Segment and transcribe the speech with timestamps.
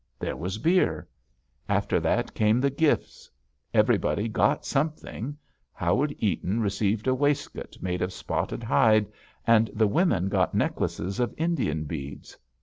[0.17, 1.07] There was beer.
[1.69, 3.29] After that came the gifts.
[3.71, 5.37] Everybody got something.
[5.73, 9.05] Howard Eaton received a waistcoat made of spotted hide,
[9.45, 12.35] and the women got necklaces of Indian beads.